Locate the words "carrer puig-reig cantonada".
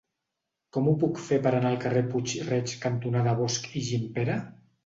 1.85-3.37